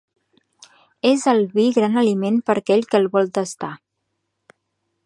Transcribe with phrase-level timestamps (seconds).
[1.09, 3.73] És el vi gran aliment per a aquell que el vol tastar.